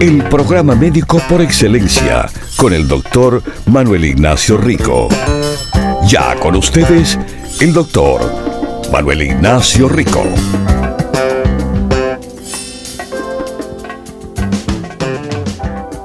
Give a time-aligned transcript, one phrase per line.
[0.00, 5.08] El programa médico por excelencia con el doctor Manuel Ignacio Rico.
[6.08, 7.18] Ya con ustedes,
[7.60, 8.20] el doctor
[8.90, 10.24] Manuel Ignacio Rico.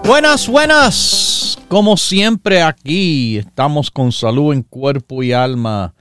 [0.04, 1.58] Buenas, buenas.
[1.68, 5.94] Como siempre aquí estamos con salud en cuerpo y alma.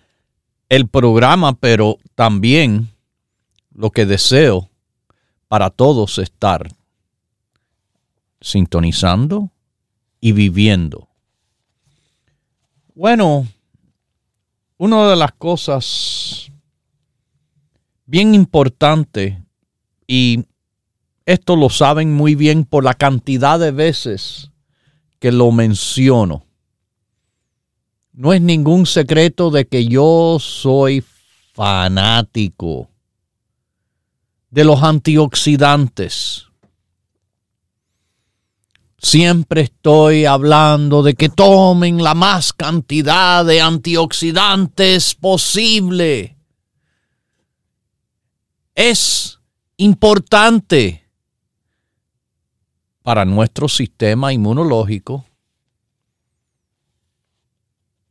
[0.68, 2.88] El programa, pero también
[3.74, 4.68] lo que deseo
[5.48, 6.68] para todos estar
[8.46, 9.50] sintonizando
[10.20, 11.08] y viviendo.
[12.94, 13.48] Bueno,
[14.78, 16.52] una de las cosas
[18.04, 19.42] bien importante,
[20.06, 20.44] y
[21.24, 24.52] esto lo saben muy bien por la cantidad de veces
[25.18, 26.46] que lo menciono,
[28.12, 31.04] no es ningún secreto de que yo soy
[31.52, 32.88] fanático
[34.50, 36.46] de los antioxidantes.
[39.06, 46.36] Siempre estoy hablando de que tomen la más cantidad de antioxidantes posible.
[48.74, 49.38] Es
[49.76, 51.08] importante
[53.04, 55.24] para nuestro sistema inmunológico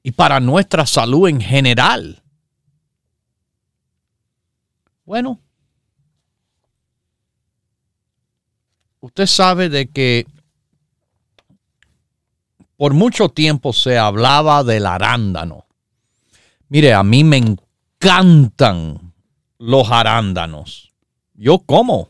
[0.02, 2.24] y para nuestra salud en general.
[5.04, 5.42] Bueno,
[9.02, 10.26] usted sabe de que
[12.78, 15.66] por mucho tiempo se hablaba del arándano.
[16.70, 19.14] Mire, a mí me encantan
[19.58, 20.92] los arándanos.
[21.34, 22.10] Yo como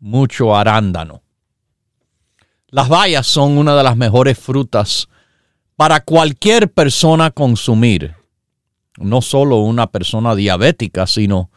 [0.00, 1.22] mucho arándano.
[2.68, 5.08] Las bayas son una de las mejores frutas
[5.76, 8.14] para cualquier persona consumir.
[8.96, 11.50] No solo una persona diabética, sino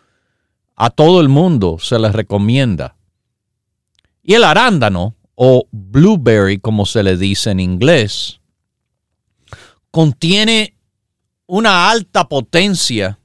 [0.75, 2.95] a todo el mundo se les recomienda.
[4.23, 8.39] Y el arándano o blueberry, como se le dice en inglés,
[9.91, 10.75] contiene
[11.45, 13.19] una alta potencia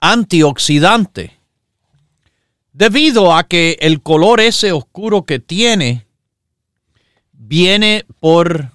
[0.00, 1.38] antioxidante
[2.72, 6.06] debido a que el color ese oscuro que tiene
[7.32, 8.72] viene por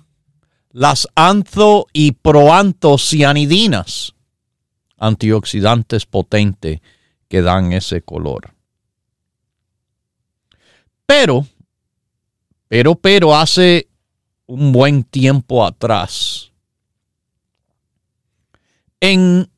[0.72, 4.14] las anzo y proantocianidinas,
[4.98, 6.82] antioxidantes potentes
[7.30, 8.55] que dan ese color.
[11.06, 11.46] Pero,
[12.68, 13.88] pero, pero hace
[14.48, 16.52] un buen tiempo atrás,
[19.00, 19.50] en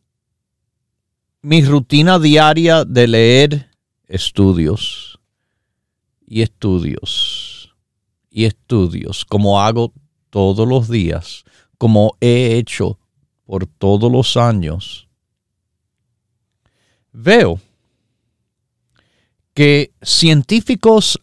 [1.41, 3.69] mi rutina diaria de leer
[4.07, 5.19] estudios
[6.25, 7.73] y estudios
[8.29, 9.93] y estudios, como hago
[10.29, 11.45] todos los días,
[11.77, 12.99] como he hecho
[13.45, 15.07] por todos los años,
[17.13, 17.59] veo
[19.53, 21.19] que científicos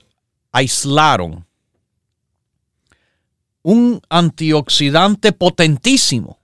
[0.54, 1.44] aislaron
[3.62, 6.38] un antioxidante potentísimo.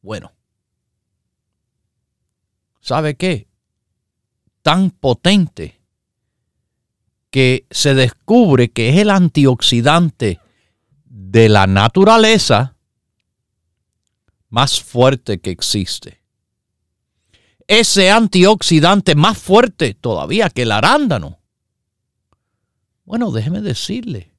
[0.00, 0.32] Bueno,
[2.80, 3.46] ¿sabe qué?
[4.62, 5.82] Tan potente
[7.30, 10.40] que se descubre que es el antioxidante
[11.04, 12.76] de la naturaleza
[14.48, 16.22] más fuerte que existe.
[17.66, 21.41] Ese antioxidante más fuerte todavía que el arándano
[23.04, 24.32] bueno, déjeme decirle.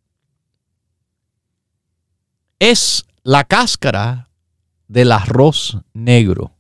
[2.60, 4.30] Es la cáscara
[4.88, 6.54] del arroz negro.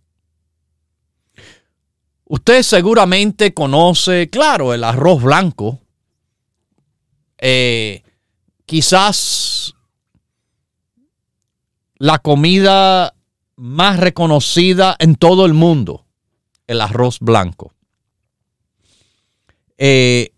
[2.25, 5.79] Usted seguramente conoce, claro, el arroz blanco.
[7.37, 8.03] Eh,
[8.65, 9.75] quizás
[11.97, 13.15] la comida
[13.55, 16.05] más reconocida en todo el mundo,
[16.67, 17.73] el arroz blanco.
[19.77, 20.33] Eh,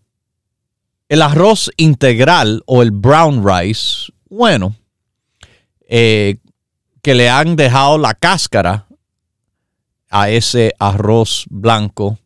[1.08, 4.74] el arroz integral o el brown rice, bueno,
[5.88, 6.38] eh,
[7.02, 8.86] que le han dejado la cáscara
[10.10, 12.18] a ese arroz blanco,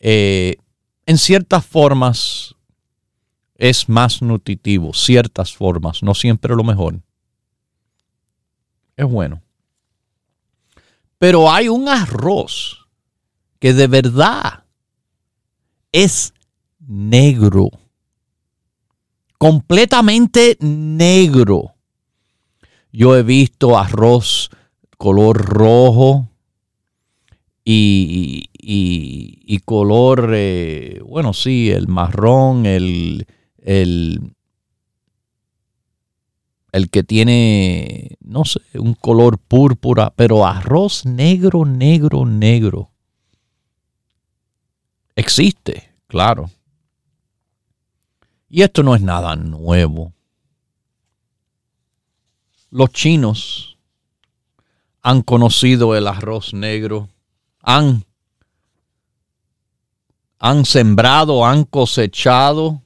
[0.00, 0.56] eh,
[1.04, 2.54] en ciertas formas
[3.56, 7.00] es más nutritivo, ciertas formas, no siempre lo mejor.
[8.96, 9.42] Es bueno.
[11.18, 12.86] Pero hay un arroz
[13.58, 14.64] que de verdad
[15.92, 16.34] es
[16.86, 17.70] negro.
[19.38, 21.74] Completamente negro.
[22.92, 24.50] Yo he visto arroz
[24.96, 26.28] color rojo
[27.64, 33.26] y, y, color, eh, bueno, sí, el marrón, el,
[33.58, 34.36] el,
[36.70, 42.92] el que tiene, no sé, un color púrpura, pero arroz negro, negro, negro.
[45.16, 46.50] Existe, claro.
[48.48, 50.12] Y esto no es nada nuevo.
[52.70, 53.78] Los chinos
[55.02, 57.08] han conocido el arroz negro,
[57.60, 58.04] han,
[60.38, 62.82] han sembrado, han cosechado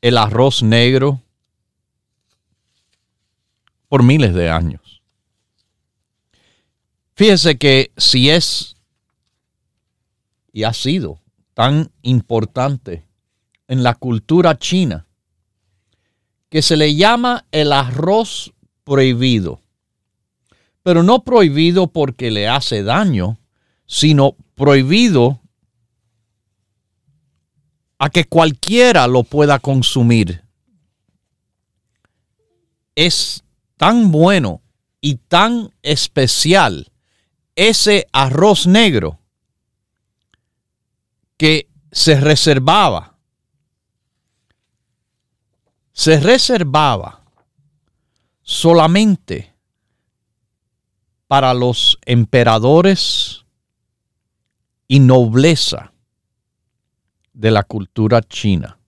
[0.00, 1.20] el arroz negro
[3.88, 5.02] por miles de años.
[7.14, 8.76] Fíjese que si es
[10.52, 11.20] y ha sido
[11.54, 13.05] tan importante
[13.68, 15.06] en la cultura china
[16.48, 18.52] que se le llama el arroz
[18.84, 19.60] prohibido.
[20.82, 23.38] Pero no prohibido porque le hace daño,
[23.86, 25.40] sino prohibido
[27.98, 30.44] a que cualquiera lo pueda consumir.
[32.94, 33.42] Es
[33.76, 34.62] tan bueno
[35.00, 36.90] y tan especial
[37.56, 39.18] ese arroz negro
[41.36, 43.15] que se reservaba
[45.96, 47.22] se reservaba
[48.42, 49.54] solamente
[51.26, 53.46] para los emperadores
[54.86, 55.94] y nobleza
[57.32, 58.78] de la cultura china.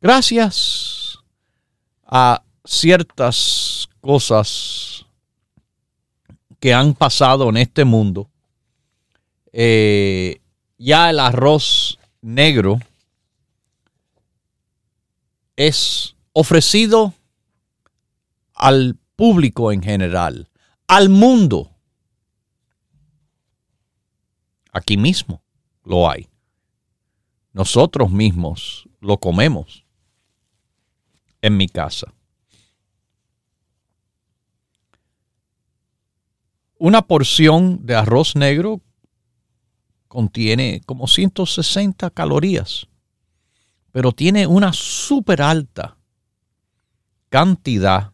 [0.00, 1.18] Gracias
[2.04, 5.06] a ciertas cosas
[6.60, 8.30] que han pasado en este mundo,
[9.52, 10.40] eh,
[10.78, 12.78] ya el arroz negro
[15.56, 17.14] es ofrecido
[18.54, 20.50] al público en general,
[20.86, 21.70] al mundo.
[24.72, 25.42] Aquí mismo
[25.84, 26.28] lo hay.
[27.52, 29.84] Nosotros mismos lo comemos
[31.40, 32.12] en mi casa.
[36.78, 38.80] Una porción de arroz negro
[40.08, 42.88] contiene como 160 calorías
[43.94, 45.96] pero tiene una súper alta
[47.28, 48.10] cantidad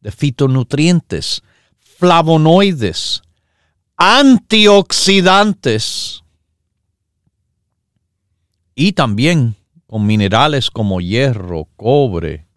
[0.00, 1.44] de fitonutrientes,
[1.78, 3.22] flavonoides,
[3.96, 6.24] antioxidantes
[8.74, 9.54] y también
[9.86, 12.48] con minerales como hierro, cobre.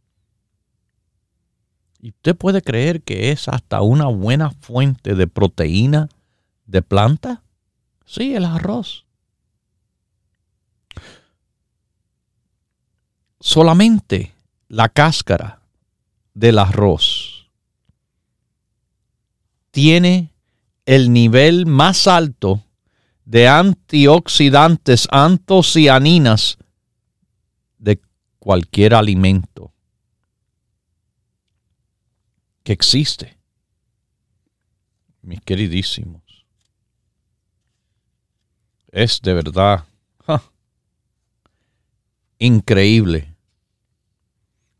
[2.01, 6.10] Y usted puede creer que es hasta una buena fuente de proteína
[6.65, 7.43] de planta.
[8.07, 9.04] Sí, el arroz.
[13.45, 14.33] Solamente
[14.69, 15.61] la cáscara
[16.33, 17.47] del arroz
[19.69, 20.33] tiene
[20.87, 22.65] el nivel más alto
[23.23, 26.57] de antioxidantes, antocianinas
[27.77, 28.01] de
[28.39, 29.71] cualquier alimento
[32.63, 33.37] que existe.
[35.21, 36.47] Mis queridísimos,
[38.91, 39.85] es de verdad
[42.39, 43.35] increíble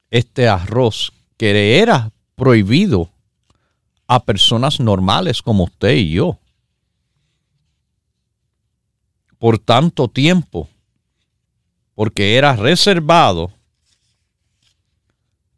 [0.10, 3.12] este arroz que era prohibido
[4.08, 6.40] a personas normales como usted y yo
[9.46, 10.68] por tanto tiempo,
[11.94, 13.54] porque era reservado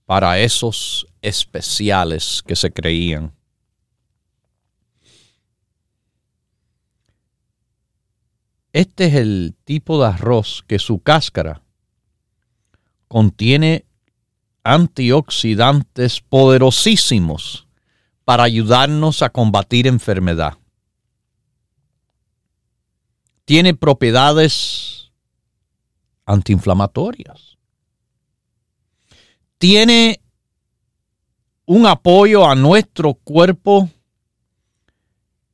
[0.05, 3.33] para esos especiales que se creían.
[8.73, 11.63] Este es el tipo de arroz que su cáscara
[13.07, 13.85] contiene
[14.73, 17.67] antioxidantes poderosísimos
[18.25, 20.57] para ayudarnos a combatir enfermedad.
[23.45, 25.11] Tiene propiedades
[26.25, 27.57] antiinflamatorias.
[29.57, 30.19] Tiene
[31.65, 33.89] un apoyo a nuestro cuerpo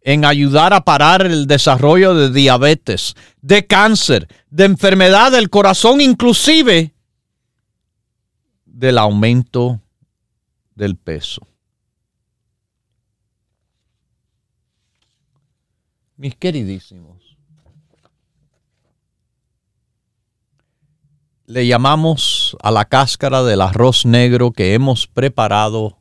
[0.02, 6.96] en ayudar a parar el desarrollo de diabetes, de cáncer, de enfermedad del corazón, inclusive
[8.74, 9.80] del aumento
[10.74, 11.48] del peso.
[16.18, 17.38] Mis queridísimos,
[21.46, 26.00] le llamamos a la cáscara del arroz negro que hemos preparado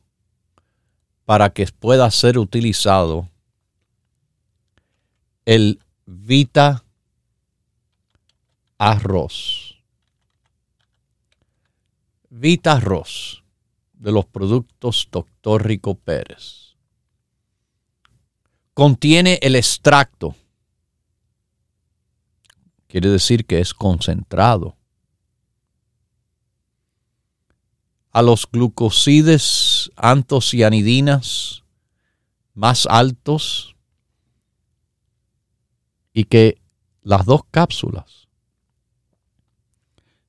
[1.25, 3.29] para que pueda ser utilizado
[5.45, 6.83] el Vita
[8.79, 9.72] Arroz.
[12.35, 13.43] Vita Arroz
[13.93, 15.67] de los productos Dr.
[15.67, 16.75] Rico Pérez.
[18.73, 20.35] Contiene el extracto.
[22.87, 24.75] Quiere decir que es concentrado.
[28.09, 31.63] A los glucosides antocianidinas
[32.55, 33.75] más altos
[36.13, 36.59] y que
[37.03, 38.22] las dos cápsulas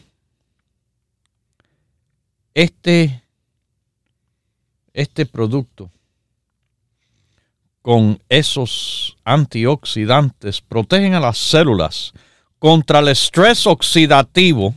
[2.53, 3.23] este,
[4.93, 5.89] este producto
[7.81, 12.13] con esos antioxidantes protegen a las células
[12.59, 14.73] contra el estrés oxidativo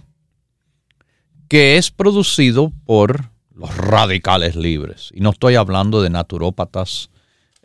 [1.48, 5.10] que es producido por los radicales libres.
[5.12, 7.10] Y no estoy hablando de naturópatas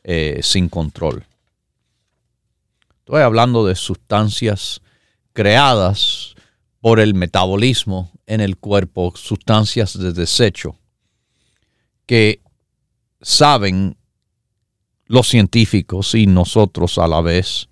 [0.03, 1.25] eh, sin control.
[2.99, 4.81] Estoy hablando de sustancias
[5.33, 6.35] creadas
[6.79, 10.77] por el metabolismo en el cuerpo, sustancias de desecho,
[12.05, 12.41] que
[13.21, 13.97] saben
[15.05, 17.69] los científicos y nosotros a la vez,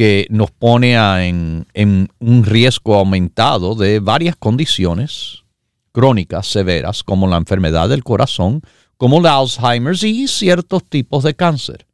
[0.00, 0.94] que nos pone
[1.28, 5.44] en, un riesgo aumentado de varias condiciones
[5.92, 8.62] crónicas severas, como la enfermedad del corazón,
[8.96, 11.86] como el Alzheimer y ciertos tipos de cáncer.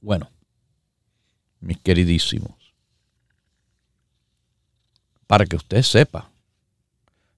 [0.00, 0.30] Bueno,
[1.58, 2.54] mis queridísimos,
[5.26, 6.30] para que usted sepa,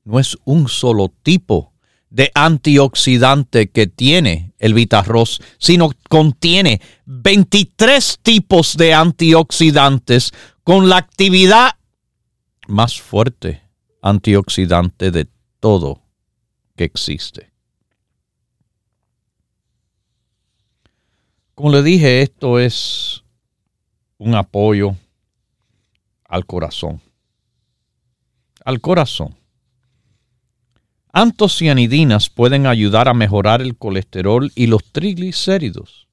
[0.05, 1.73] no es un solo tipo
[2.14, 10.30] de antioxidante que tiene el Vitarroz, sino contiene 23 tipos de antioxidantes
[10.62, 11.73] con la actividad
[12.68, 13.62] más fuerte
[14.00, 15.26] antioxidante de
[15.59, 16.02] todo
[16.76, 17.50] que existe.
[21.56, 23.25] Como le dije, esto es
[24.18, 24.94] un apoyo
[26.28, 27.02] al corazón.
[28.64, 29.37] Al corazón.
[31.16, 36.09] Antocianidinas pueden ayudar a mejorar el colesterol y los triglicéridos.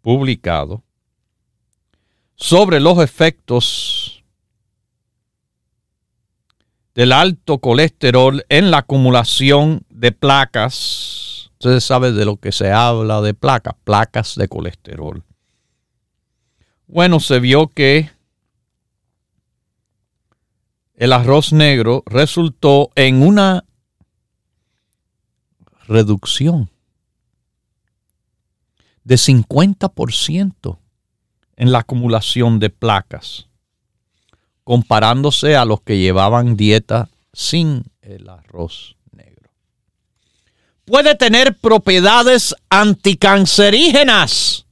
[0.00, 0.82] publicado
[2.36, 4.24] sobre los efectos
[6.94, 11.50] del alto colesterol en la acumulación de placas.
[11.52, 15.22] Ustedes saben de lo que se habla de placas, placas de colesterol.
[16.86, 18.10] Bueno, se vio que
[20.94, 23.64] el arroz negro resultó en una
[25.86, 26.70] reducción
[29.04, 30.78] de 50%
[31.62, 33.46] en la acumulación de placas,
[34.64, 39.48] comparándose a los que llevaban dieta sin el arroz negro.
[40.84, 44.66] Puede tener propiedades anticancerígenas.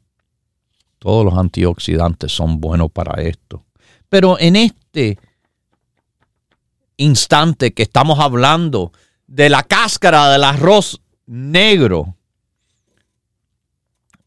[0.98, 3.64] Todos los antioxidantes son buenos para esto.
[4.08, 5.16] Pero en este
[6.96, 8.90] instante que estamos hablando
[9.28, 12.16] de la cáscara del arroz negro,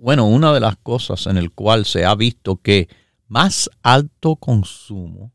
[0.04, 2.90] bueno, una de las cosas en el cual se ha visto que
[3.30, 5.32] más alto consumo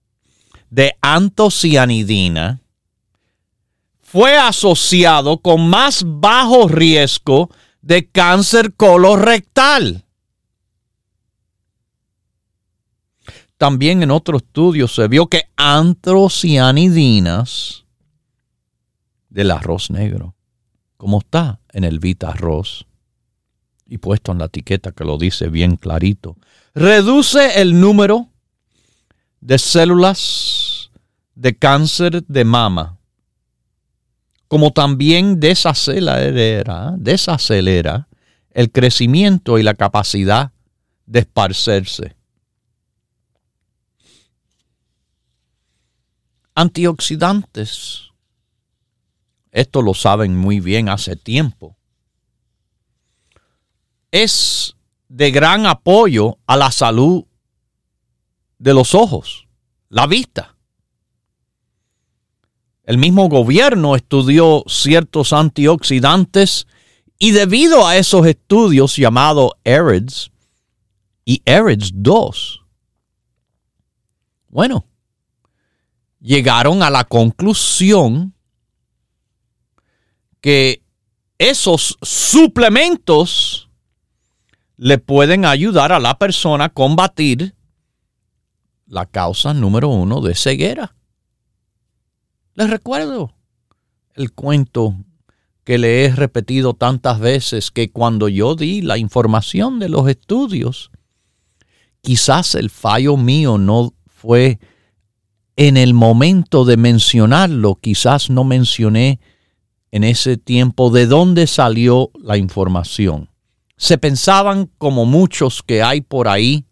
[0.69, 2.61] de antocianidina
[4.03, 7.49] fue asociado con más bajo riesgo
[7.81, 10.05] de cáncer colorectal.
[13.57, 17.87] También en otro estudio se vio que antrocianidinas
[19.31, 20.35] del arroz negro,
[20.99, 22.88] como está en el Vita Arroz
[23.89, 26.37] y puesto en la etiqueta que lo dice bien clarito,
[26.75, 28.29] reduce el número
[29.41, 30.91] de células
[31.35, 32.99] de cáncer de mama,
[34.47, 38.09] como también desacelera, desacelera
[38.51, 40.53] el crecimiento y la capacidad
[41.07, 42.17] de esparcerse.
[46.55, 48.11] Antioxidantes.
[49.53, 51.78] Esto lo saben muy bien hace tiempo.
[54.11, 54.77] Es
[55.09, 57.25] de gran apoyo a la salud
[58.59, 59.47] de los ojos,
[59.89, 60.57] la vista.
[62.85, 66.67] El mismo gobierno estudió ciertos antioxidantes
[67.19, 70.31] y debido a esos estudios llamados ARIDS
[71.25, 72.65] y ARIDS 2,
[74.49, 74.87] bueno,
[76.21, 78.35] llegaron a la conclusión
[80.41, 80.83] que
[81.37, 83.68] esos suplementos
[84.79, 87.55] le pueden ayudar a la persona a combatir
[88.87, 90.95] la causa número uno de ceguera.
[92.55, 93.35] Les recuerdo
[94.15, 94.95] el cuento
[95.65, 100.91] que le he repetido tantas veces que cuando yo di la información de los estudios,
[102.01, 104.61] quizás el fallo mío no fue
[105.57, 109.19] en el momento de mencionarlo, quizás no mencioné
[109.91, 113.29] en ese tiempo de dónde salió la información.
[113.79, 116.67] Se pensaban como muchos que hay por ahí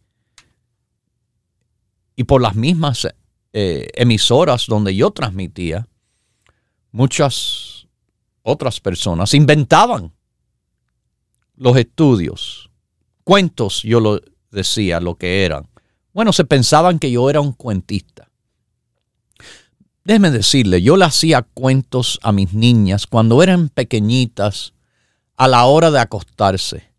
[2.17, 3.09] y por las mismas
[3.53, 5.89] eh, emisoras donde yo transmitía,
[6.91, 7.87] muchas
[8.43, 10.13] otras personas inventaban
[11.57, 12.71] los estudios,
[13.25, 15.69] cuentos, yo lo decía lo que eran.
[16.13, 18.29] Bueno, se pensaban que yo era un cuentista.
[20.05, 24.75] Déjeme decirle, yo le hacía cuentos a mis niñas cuando eran pequeñitas
[25.37, 26.96] a la hora de acostarse.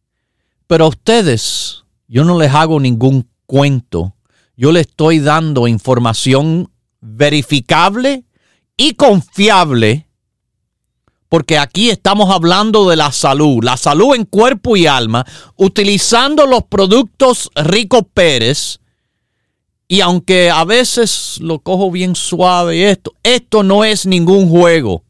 [0.68, 4.14] Pero a ustedes, yo no les hago ningún cuento.
[4.58, 8.26] Yo les estoy dando información verificable
[8.76, 10.08] y confiable,
[11.30, 15.26] porque aquí estamos hablando de la salud, la salud en cuerpo y alma,
[15.56, 18.80] utilizando los productos Rico Pérez
[19.88, 25.04] y aunque a veces lo cojo bien suave esto, esto no es ningún juego.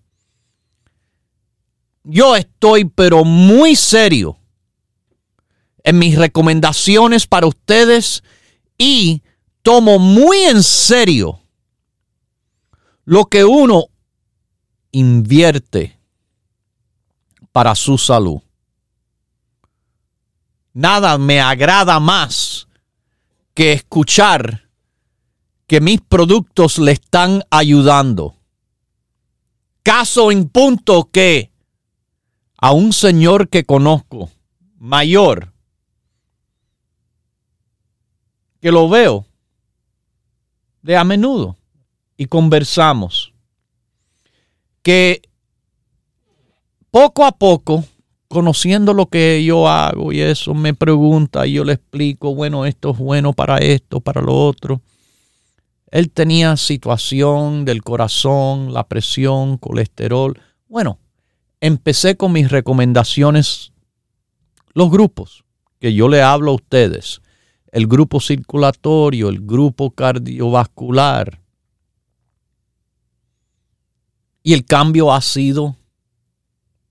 [2.04, 4.37] Yo estoy pero muy serio
[5.88, 8.22] en mis recomendaciones para ustedes
[8.78, 9.24] y
[9.62, 11.40] tomo muy en serio
[13.06, 13.86] lo que uno
[14.92, 15.98] invierte
[17.54, 18.42] para su salud.
[20.74, 22.68] Nada me agrada más
[23.54, 24.68] que escuchar
[25.68, 28.36] que mis productos le están ayudando.
[29.84, 31.50] caso en punto que
[32.58, 34.30] a un señor que conozco,
[34.76, 35.54] mayor,
[38.68, 39.26] que lo veo
[40.82, 41.56] de a menudo
[42.18, 43.32] y conversamos,
[44.82, 45.22] que
[46.92, 47.86] poco a poco,
[48.28, 52.92] conociendo lo que yo hago y eso, me pregunta y yo le explico, bueno, esto
[52.92, 54.82] es bueno para esto, para lo otro.
[55.90, 60.38] Él tenía situación del corazón, la presión, colesterol.
[60.68, 61.00] Bueno,
[61.62, 63.72] empecé con mis recomendaciones,
[64.74, 65.46] los grupos
[65.80, 67.22] que yo le hablo a ustedes,
[67.72, 71.42] el grupo circulatorio, el grupo cardiovascular.
[74.44, 75.76] Y el cambio ha sido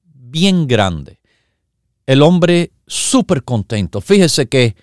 [0.05, 1.21] bien grande.
[2.05, 4.01] El hombre súper contento.
[4.01, 4.77] Fíjese que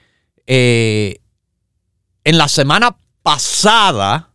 [0.47, 1.21] eh,
[2.23, 4.33] en la semana pasada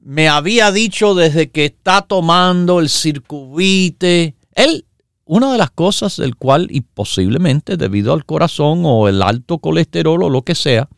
[0.00, 4.86] me había dicho desde que está tomando el circuite, él,
[5.28, 10.22] una de las cosas del cual, y posiblemente debido al corazón o el alto colesterol
[10.22, 10.88] o lo que sea,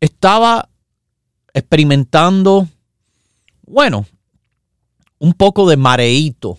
[0.00, 0.70] estaba
[1.52, 2.66] experimentando,
[3.66, 4.06] bueno,
[5.18, 6.58] un poco de mareíto,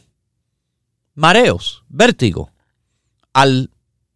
[1.15, 2.52] mareos, vértigo,
[3.34, 3.72] al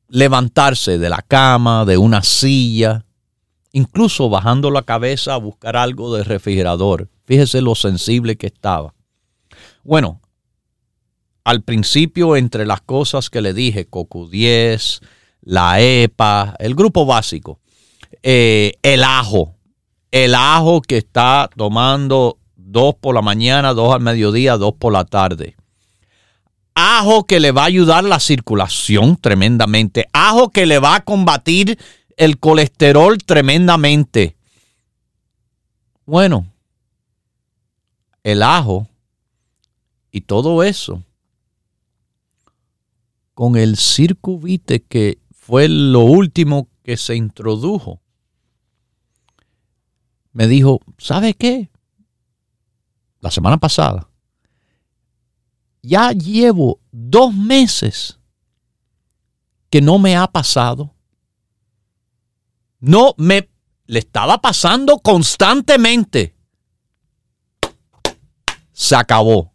[0.07, 3.05] levantarse de la cama, de una silla,
[3.71, 7.09] incluso bajando la cabeza a buscar algo del refrigerador.
[7.25, 8.93] Fíjese lo sensible que estaba.
[9.83, 10.21] Bueno,
[11.45, 14.99] al principio entre las cosas que le dije, CoQ10,
[15.41, 17.59] la EPA, el grupo básico,
[18.23, 19.55] eh, el ajo,
[20.09, 25.05] el ajo que está tomando dos por la mañana, dos al mediodía, dos por la
[25.05, 25.55] tarde.
[26.73, 30.09] Ajo que le va a ayudar la circulación tremendamente.
[30.13, 31.77] Ajo que le va a combatir
[32.17, 34.35] el colesterol tremendamente.
[36.05, 36.47] Bueno,
[38.23, 38.87] el ajo
[40.11, 41.04] y todo eso
[43.35, 48.01] con el circuvite que fue lo último que se introdujo.
[50.31, 51.69] Me dijo, ¿sabe qué?
[53.19, 54.09] La semana pasada
[55.85, 58.19] ya llevo dos meses
[59.69, 60.95] que no me ha pasado.
[62.79, 63.49] No me
[63.85, 66.35] le estaba pasando constantemente.
[68.71, 69.54] Se acabó.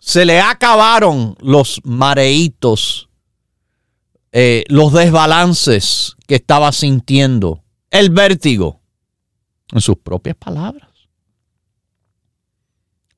[0.00, 3.08] Se le acabaron los mareitos,
[4.32, 8.80] eh, los desbalances que estaba sintiendo, el vértigo,
[9.72, 10.88] en sus propias palabras.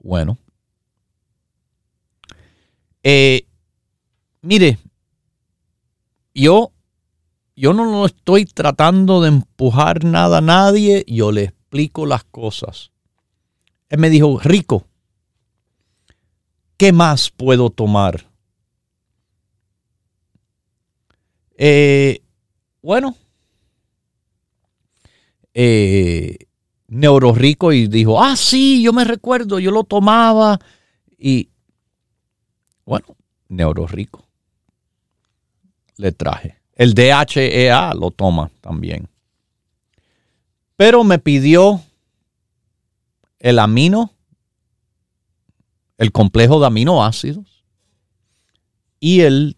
[0.02, 0.36] Bueno,
[3.04, 3.46] eh,
[4.42, 4.78] mire,
[6.34, 6.72] yo,
[7.54, 12.90] yo no lo estoy tratando de empujar nada a nadie, yo le explico las cosas.
[13.88, 14.86] Él me dijo, Rico,
[16.82, 18.28] ¿qué más puedo tomar?
[21.56, 22.20] Eh,
[22.82, 23.14] bueno,
[25.54, 26.38] eh,
[26.88, 30.58] Neurorico y dijo, ah, sí, yo me recuerdo, yo lo tomaba
[31.16, 31.50] y
[32.84, 33.06] bueno,
[33.48, 34.26] Neurorico.
[35.98, 36.56] Le traje.
[36.74, 39.08] El DHEA lo toma también.
[40.74, 41.80] Pero me pidió
[43.38, 44.11] el amino,
[45.98, 47.64] el complejo de aminoácidos
[49.00, 49.56] y el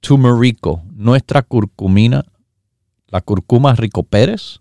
[0.00, 2.24] turmerico, nuestra curcumina,
[3.08, 4.60] la curcuma Rico Pérez,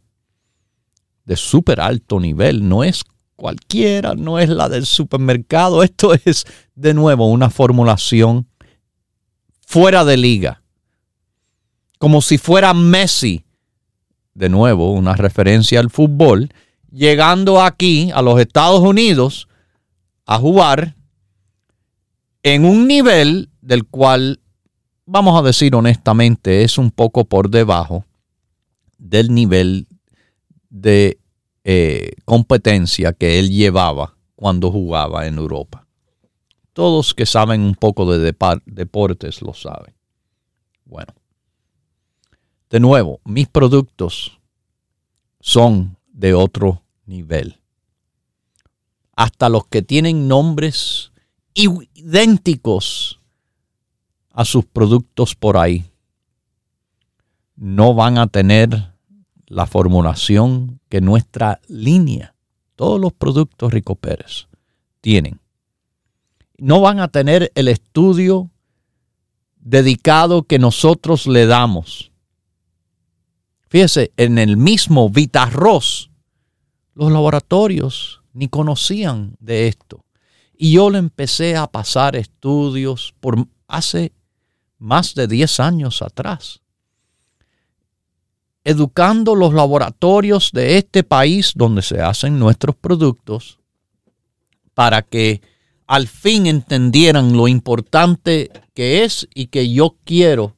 [1.25, 2.67] de súper alto nivel.
[2.67, 3.03] No es
[3.35, 5.83] cualquiera, no es la del supermercado.
[5.83, 8.47] Esto es, de nuevo, una formulación
[9.65, 10.61] fuera de liga.
[11.97, 13.45] Como si fuera Messi,
[14.33, 16.53] de nuevo, una referencia al fútbol,
[16.91, 19.47] llegando aquí a los Estados Unidos
[20.25, 20.95] a jugar
[22.43, 24.39] en un nivel del cual,
[25.05, 28.05] vamos a decir honestamente, es un poco por debajo
[28.97, 29.87] del nivel
[30.69, 31.19] de
[31.63, 35.87] eh, competencia que él llevaba cuando jugaba en Europa.
[36.73, 38.35] Todos que saben un poco de
[38.65, 39.95] deportes lo saben.
[40.83, 41.13] Bueno,
[42.69, 44.39] de nuevo, mis productos
[45.39, 47.59] son de otro nivel.
[49.15, 51.11] Hasta los que tienen nombres
[51.53, 53.19] idénticos
[54.31, 55.85] a sus productos por ahí
[57.55, 58.93] no van a tener
[59.47, 62.35] la formulación que nuestra línea,
[62.75, 64.47] todos los productos Rico Pérez
[65.01, 65.39] tienen.
[66.57, 68.49] No van a tener el estudio
[69.57, 72.11] dedicado que nosotros le damos.
[73.69, 76.11] Fíjese, en el mismo Vitarroz,
[76.93, 80.05] los laboratorios ni conocían de esto.
[80.55, 84.11] Y yo le empecé a pasar estudios por hace
[84.77, 86.61] más de 10 años atrás,
[88.63, 93.59] educando los laboratorios de este país donde se hacen nuestros productos
[94.73, 95.41] para que
[95.87, 100.55] al fin entendieran lo importante que es y que yo quiero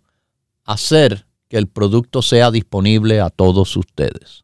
[0.66, 4.44] hacer que el producto sea disponible a todos ustedes.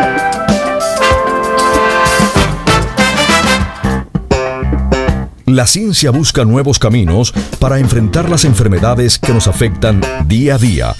[5.49, 10.93] La ciencia busca nuevos caminos para enfrentar las enfermedades que nos afectan día a día.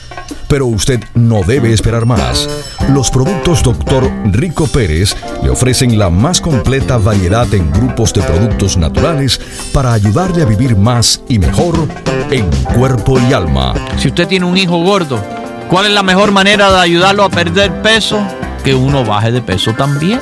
[0.47, 2.47] Pero usted no debe esperar más.
[2.93, 4.10] Los productos Dr.
[4.31, 9.41] Rico Pérez le ofrecen la más completa variedad en grupos de productos naturales
[9.73, 11.86] para ayudarle a vivir más y mejor
[12.31, 13.73] en cuerpo y alma.
[13.97, 15.21] Si usted tiene un hijo gordo,
[15.69, 18.25] ¿cuál es la mejor manera de ayudarlo a perder peso?
[18.63, 20.21] Que uno baje de peso también.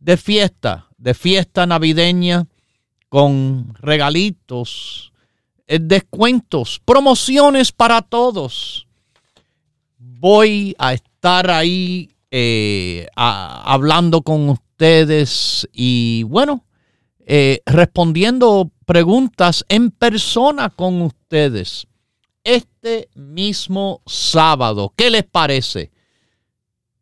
[0.00, 2.46] de fiesta, de fiesta navideña
[3.10, 5.12] con regalitos,
[5.66, 8.86] eh, descuentos, promociones para todos.
[9.98, 16.64] Voy a estar ahí eh, hablando con ustedes y bueno,
[17.26, 21.86] eh, respondiendo preguntas en persona con ustedes
[22.44, 24.92] este mismo sábado.
[24.96, 25.92] ¿Qué les parece?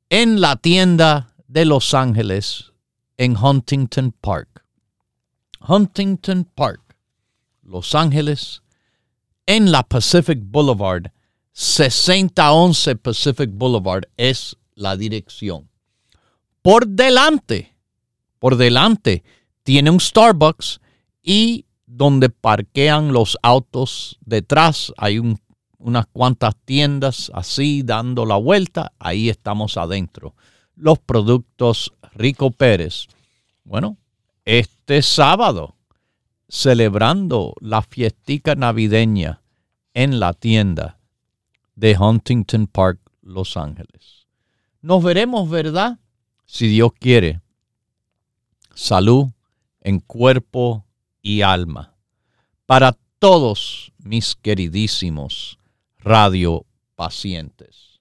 [0.08, 2.72] En la tienda de Los Ángeles,
[3.16, 4.64] en Huntington Park.
[5.66, 6.96] Huntington Park,
[7.62, 8.62] Los Ángeles,
[9.46, 11.12] en la Pacific Boulevard,
[11.52, 15.68] 6011 Pacific Boulevard es la dirección.
[16.62, 17.74] Por delante,
[18.38, 19.24] por delante,
[19.62, 20.80] tiene un Starbucks
[21.22, 25.20] y donde parquean los autos detrás hay
[25.78, 30.34] unas cuantas tiendas así dando la vuelta, ahí estamos adentro.
[30.76, 33.06] Los productos Rico Pérez.
[33.64, 33.98] Bueno,
[34.44, 35.76] este sábado,
[36.48, 39.42] celebrando la fiestica navideña
[39.94, 40.98] en la tienda
[41.74, 44.26] de Huntington Park, Los Ángeles.
[44.80, 45.98] Nos veremos, ¿verdad?
[46.46, 47.40] Si Dios quiere.
[48.74, 49.28] Salud
[49.80, 50.84] en cuerpo
[51.22, 51.94] y alma.
[52.66, 55.58] Para todos mis queridísimos
[55.98, 56.64] radio
[56.94, 58.00] pacientes.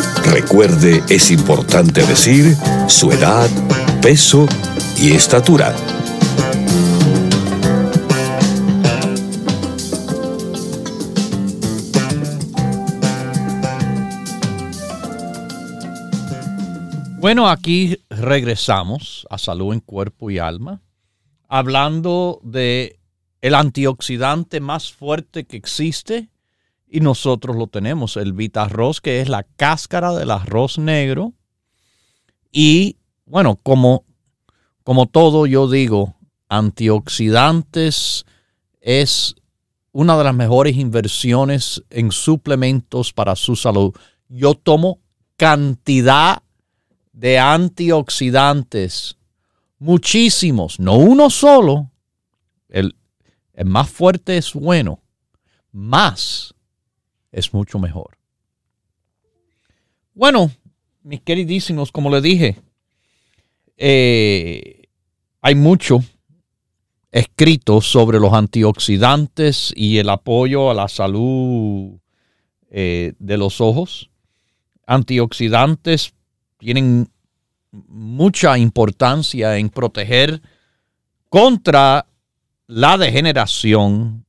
[0.25, 2.55] Recuerde, es importante decir
[2.87, 3.49] su edad,
[4.01, 4.47] peso
[4.97, 5.75] y estatura.
[17.19, 20.81] Bueno, aquí regresamos a salud en cuerpo y alma,
[21.47, 22.99] hablando de
[23.41, 26.29] el antioxidante más fuerte que existe
[26.93, 31.33] y nosotros lo tenemos, el Vita Arroz, que es la cáscara del arroz negro
[32.51, 34.03] y bueno, como,
[34.83, 36.15] como todo yo digo,
[36.49, 38.25] antioxidantes
[38.81, 39.35] es
[39.93, 43.93] una de las mejores inversiones en suplementos para su salud.
[44.27, 44.99] Yo tomo
[45.37, 46.43] cantidad
[47.13, 49.17] de antioxidantes,
[49.79, 51.89] muchísimos, no uno solo.
[52.67, 52.97] El,
[53.53, 54.99] el más fuerte es bueno,
[55.71, 56.53] más
[57.31, 58.17] es mucho mejor.
[60.13, 60.51] Bueno,
[61.03, 62.57] mis queridísimos, como le dije,
[63.77, 64.83] eh,
[65.41, 66.03] hay mucho
[67.11, 71.99] escrito sobre los antioxidantes y el apoyo a la salud
[72.69, 74.09] eh, de los ojos.
[74.85, 76.13] Antioxidantes
[76.57, 77.09] tienen
[77.71, 80.41] mucha importancia en proteger
[81.29, 82.05] contra
[82.67, 84.25] la degeneración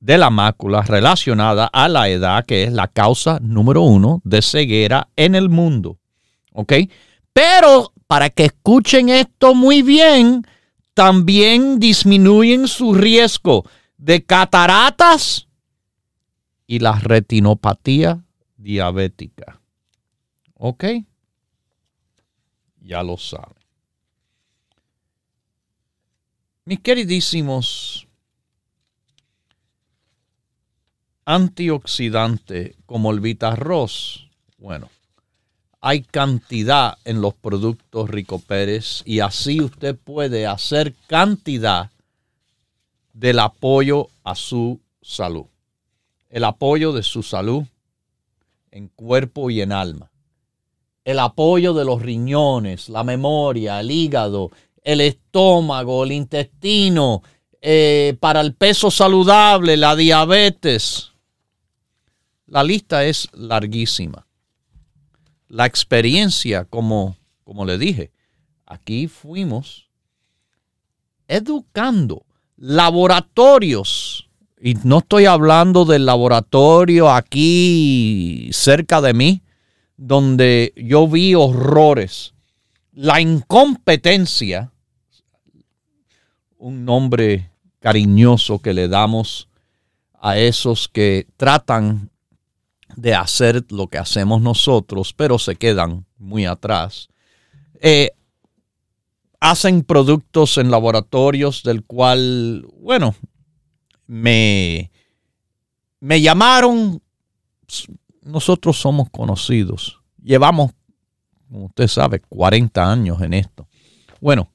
[0.00, 5.08] de la mácula relacionada a la edad, que es la causa número uno de ceguera
[5.16, 5.98] en el mundo.
[6.52, 6.72] ¿Ok?
[7.32, 10.46] Pero para que escuchen esto muy bien,
[10.94, 13.64] también disminuyen su riesgo
[13.96, 15.46] de cataratas
[16.66, 18.24] y la retinopatía
[18.56, 19.60] diabética.
[20.54, 20.84] ¿Ok?
[22.80, 23.54] Ya lo saben.
[26.64, 28.07] Mis queridísimos,
[31.28, 34.88] antioxidante como el Vitarroz, bueno,
[35.82, 41.90] hay cantidad en los productos Rico Pérez y así usted puede hacer cantidad
[43.12, 45.44] del apoyo a su salud.
[46.30, 47.64] El apoyo de su salud
[48.70, 50.10] en cuerpo y en alma.
[51.04, 54.50] El apoyo de los riñones, la memoria, el hígado,
[54.82, 57.22] el estómago, el intestino,
[57.60, 61.12] eh, para el peso saludable, la diabetes.
[62.48, 64.26] La lista es larguísima.
[65.48, 68.10] La experiencia, como, como le dije,
[68.64, 69.90] aquí fuimos
[71.26, 72.24] educando
[72.56, 79.42] laboratorios, y no estoy hablando del laboratorio aquí cerca de mí,
[79.98, 82.32] donde yo vi horrores,
[82.92, 84.72] la incompetencia,
[86.56, 89.48] un nombre cariñoso que le damos
[90.14, 92.10] a esos que tratan
[92.98, 97.08] de hacer lo que hacemos nosotros, pero se quedan muy atrás.
[97.80, 98.10] Eh,
[99.38, 103.14] hacen productos en laboratorios del cual, bueno,
[104.08, 104.90] me,
[106.00, 107.00] me llamaron,
[108.22, 110.72] nosotros somos conocidos, llevamos,
[111.48, 113.68] como usted sabe, 40 años en esto.
[114.20, 114.50] Bueno,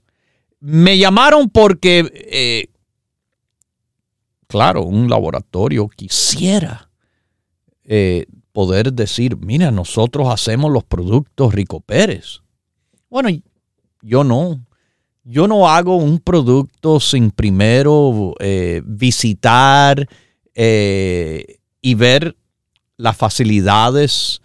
[0.59, 2.67] me llamaron porque, eh,
[4.47, 6.89] claro, un laboratorio quisiera
[7.85, 12.41] eh, poder decir, mira, nosotros hacemos los productos Rico Pérez.
[13.09, 13.29] Bueno,
[14.01, 14.65] yo no.
[15.25, 20.07] Yo no hago un producto sin primero eh, visitar
[20.53, 22.35] eh, y ver
[22.97, 24.41] las facilidades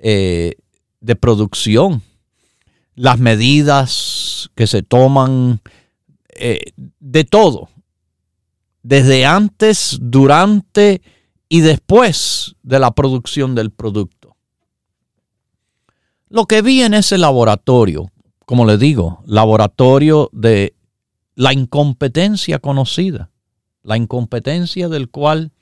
[0.00, 2.02] de producción,
[2.94, 5.60] las medidas que se toman,
[7.00, 7.68] de todo
[8.88, 11.02] desde antes, durante
[11.48, 14.36] y después de la producción del producto.
[16.28, 18.10] Lo que vi en ese laboratorio,
[18.44, 20.74] como le digo, laboratorio de
[21.34, 23.30] la incompetencia conocida,
[23.82, 25.52] la incompetencia del cual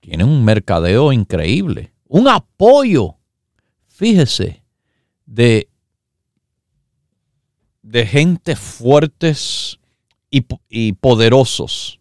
[0.00, 3.16] tiene un mercadeo increíble, un apoyo,
[3.86, 4.64] fíjese,
[5.26, 5.68] de,
[7.82, 9.78] de gente fuertes
[10.30, 12.00] y, poderosos.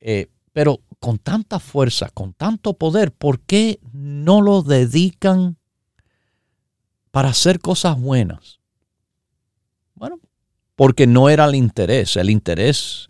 [0.00, 5.58] Eh, pero con tanta fuerza, con tanto poder, ¿por qué no lo dedican
[7.10, 8.58] para hacer cosas buenas?
[9.94, 10.18] Bueno,
[10.74, 12.16] porque no era el interés.
[12.16, 13.06] El interés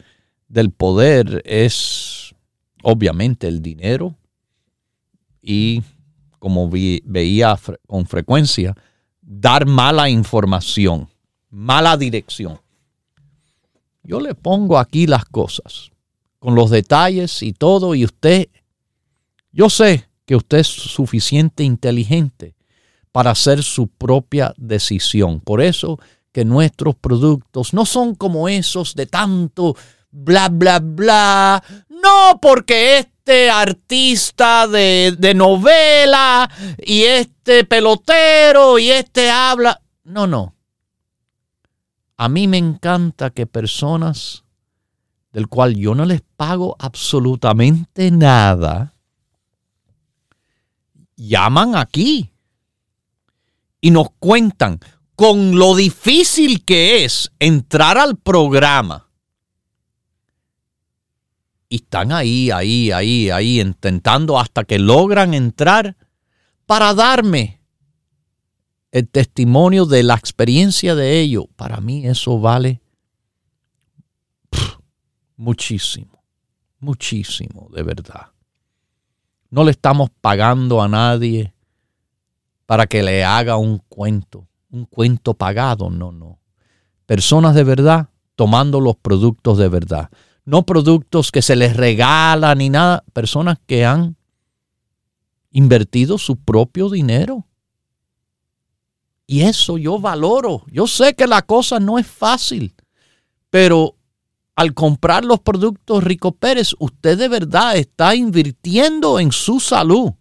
[0.48, 2.34] del poder es
[2.82, 4.16] obviamente el dinero
[5.40, 5.84] y,
[6.40, 8.74] como veía con frecuencia,
[9.20, 11.08] dar mala información,
[11.48, 12.60] mala dirección.
[14.02, 15.92] Yo le pongo aquí las cosas,
[16.38, 18.48] con los detalles y todo, y usted,
[19.52, 22.54] yo sé que usted es suficiente inteligente
[23.12, 25.40] para hacer su propia decisión.
[25.40, 25.98] Por eso
[26.32, 29.74] que nuestros productos no son como esos de tanto
[30.10, 31.62] bla, bla, bla.
[31.88, 39.80] No porque este artista de, de novela y este pelotero y este habla.
[40.04, 40.54] No, no.
[42.18, 44.44] A mí me encanta que personas
[45.36, 48.94] del cual yo no les pago absolutamente nada,
[51.14, 52.32] llaman aquí
[53.82, 54.80] y nos cuentan
[55.14, 59.10] con lo difícil que es entrar al programa.
[61.68, 65.98] Y están ahí, ahí, ahí, ahí, intentando hasta que logran entrar
[66.64, 67.60] para darme
[68.90, 71.44] el testimonio de la experiencia de ellos.
[71.56, 72.80] Para mí eso vale
[75.36, 76.22] muchísimo,
[76.80, 78.32] muchísimo, de verdad.
[79.50, 81.54] No le estamos pagando a nadie
[82.66, 86.38] para que le haga un cuento un cuento pagado, no, no.
[87.06, 90.10] Personas de verdad tomando los productos de verdad.
[90.44, 93.04] No productos que se les regalan ni nada.
[93.12, 94.16] Personas que han
[95.50, 97.46] invertido su propio dinero.
[99.26, 100.64] Y eso yo valoro.
[100.70, 102.74] Yo sé que la cosa no es fácil,
[103.50, 103.95] pero
[104.56, 110.12] al comprar los productos Rico Pérez, usted de verdad está invirtiendo en su salud.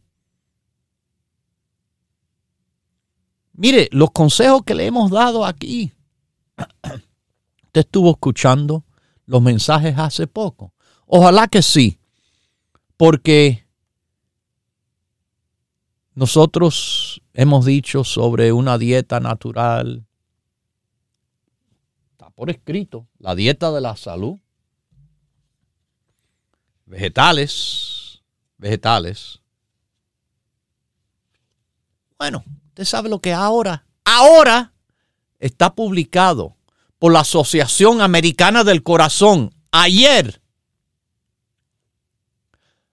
[3.54, 5.94] Mire, los consejos que le hemos dado aquí.
[6.58, 8.84] Usted estuvo escuchando
[9.26, 10.74] los mensajes hace poco.
[11.08, 12.00] Ojalá que sí,
[12.98, 13.66] porque
[16.14, 20.06] nosotros hemos dicho sobre una dieta natural.
[22.16, 24.40] Está por escrito, la dieta de la salud.
[26.86, 28.22] Vegetales,
[28.58, 29.42] vegetales.
[32.18, 32.44] Bueno,
[32.76, 34.74] Usted sabe lo que ahora, ahora
[35.40, 36.58] está publicado
[37.00, 39.54] por la Asociación Americana del Corazón.
[39.72, 40.42] Ayer,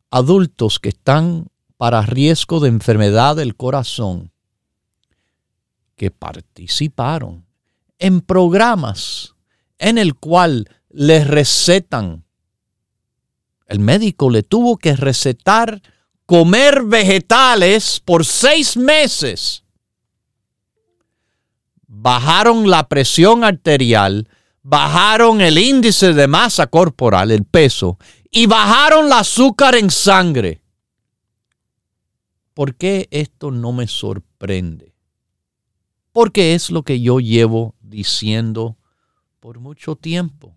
[0.08, 4.30] adultos que están para riesgo de enfermedad del corazón,
[5.96, 7.44] que participaron
[7.98, 9.34] en programas
[9.78, 12.24] en el cual les recetan,
[13.66, 15.80] el médico le tuvo que recetar
[16.26, 19.62] comer vegetales por seis meses
[22.02, 24.28] bajaron la presión arterial,
[24.62, 27.98] bajaron el índice de masa corporal, el peso,
[28.30, 30.62] y bajaron el azúcar en sangre.
[32.54, 34.94] ¿Por qué esto no me sorprende?
[36.12, 38.76] Porque es lo que yo llevo diciendo
[39.38, 40.56] por mucho tiempo.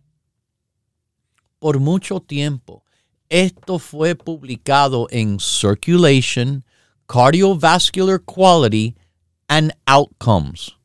[1.60, 2.84] Por mucho tiempo.
[3.30, 6.66] Esto fue publicado en Circulation,
[7.06, 8.96] Cardiovascular Quality
[9.48, 10.76] and Outcomes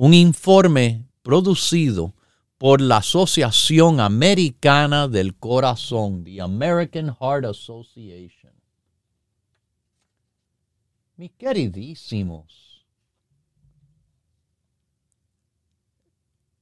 [0.00, 2.14] un informe producido
[2.56, 8.52] por la Asociación Americana del Corazón, the American Heart Association.
[11.18, 12.69] Mis queridísimos,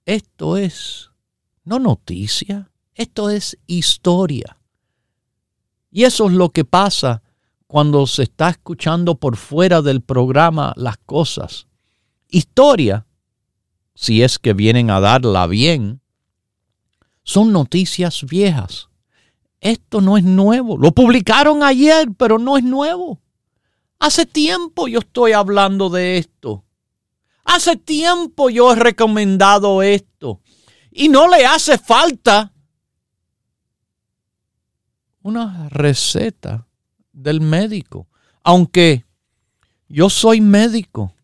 [0.08, 1.10] esto es
[1.64, 4.58] no noticia, esto es historia.
[5.90, 7.22] Y eso es lo que pasa
[7.66, 11.66] cuando se está escuchando por fuera del programa las cosas.
[12.30, 13.06] Historia
[13.94, 16.00] si es que vienen a darla bien,
[17.22, 18.88] son noticias viejas.
[19.60, 20.78] Esto no es nuevo.
[20.78, 23.20] Lo publicaron ayer, pero no es nuevo.
[23.98, 26.64] Hace tiempo yo estoy hablando de esto.
[27.48, 30.42] Hace tiempo yo he recomendado esto.
[30.90, 32.52] Y no le hace falta
[35.22, 36.66] una receta
[37.10, 38.06] del médico.
[38.42, 39.06] Aunque
[39.88, 41.14] yo soy médico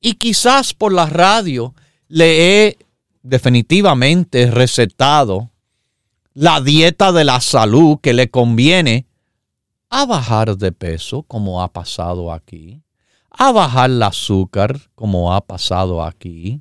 [0.00, 1.74] y quizás por la radio
[2.06, 2.78] le he
[3.22, 5.50] definitivamente recetado
[6.34, 9.08] la dieta de la salud que le conviene
[9.90, 12.80] a bajar de peso, como ha pasado aquí,
[13.36, 16.60] a bajar el azúcar, como ha pasado aquí,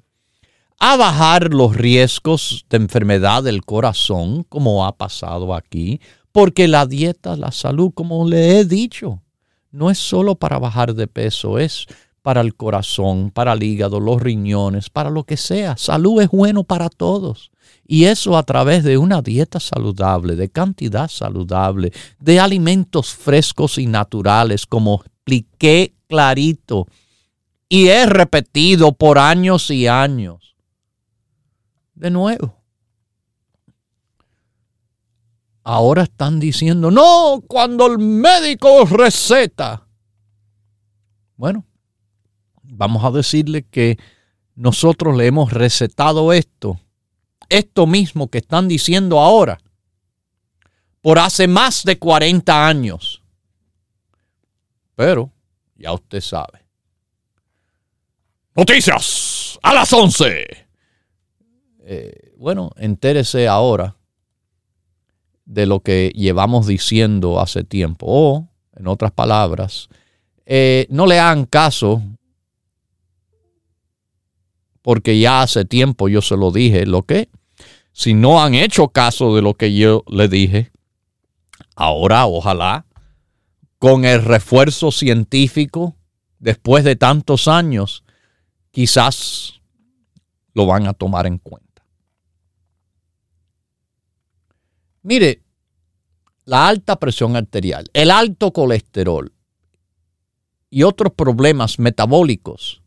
[0.80, 6.02] a bajar los riesgos de enfermedad del corazón, como ha pasado aquí,
[6.32, 9.22] porque la dieta, la salud, como le he dicho,
[9.70, 11.86] no es solo para bajar de peso, es
[12.22, 15.76] para el corazón, para el hígado, los riñones, para lo que sea.
[15.78, 17.52] Salud es bueno para todos.
[17.86, 23.88] Y eso a través de una dieta saludable, de cantidad saludable, de alimentos frescos y
[23.88, 26.88] naturales, como expliqué clarito.
[27.70, 30.56] Y he repetido por años y años.
[31.94, 32.58] De nuevo.
[35.64, 39.88] Ahora están diciendo, no, cuando el médico receta.
[41.38, 41.66] Bueno,
[42.64, 43.98] vamos a decirle que
[44.56, 46.80] nosotros le hemos recetado esto,
[47.48, 49.60] esto mismo que están diciendo ahora,
[51.02, 53.21] por hace más de 40 años.
[55.02, 55.32] Pero,
[55.78, 56.64] ya usted sabe.
[58.56, 60.46] Noticias a las 11.
[61.80, 63.96] Eh, bueno, entérese ahora
[65.44, 68.06] de lo que llevamos diciendo hace tiempo.
[68.08, 69.90] O, en otras palabras,
[70.46, 72.04] eh, no le hagan caso
[74.84, 77.28] porque ya hace tiempo yo se lo dije, lo que
[77.92, 80.72] si no han hecho caso de lo que yo le dije,
[81.76, 82.86] ahora ojalá
[83.82, 85.96] con el refuerzo científico
[86.38, 88.04] después de tantos años,
[88.70, 89.60] quizás
[90.54, 91.84] lo van a tomar en cuenta.
[95.02, 95.42] Mire,
[96.46, 99.34] la alta presión arterial, el alto colesterol
[100.70, 102.84] y otros problemas metabólicos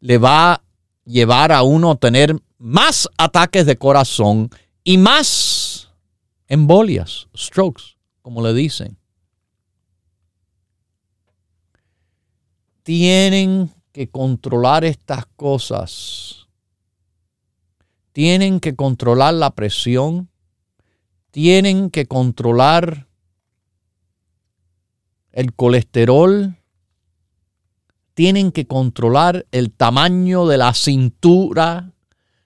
[0.00, 0.64] le va
[1.04, 4.50] llevar a uno a tener más ataques de corazón
[4.82, 5.92] y más
[6.48, 8.98] embolias, strokes, como le dicen.
[12.82, 16.46] Tienen que controlar estas cosas.
[18.12, 20.28] Tienen que controlar la presión.
[21.30, 23.08] Tienen que controlar
[25.32, 26.54] el colesterol
[28.14, 31.92] tienen que controlar el tamaño de la cintura.